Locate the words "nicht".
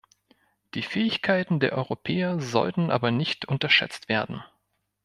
3.11-3.45